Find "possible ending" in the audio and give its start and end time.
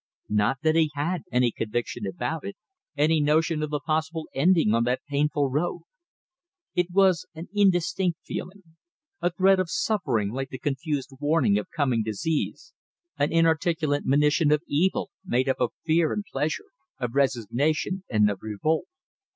3.79-4.73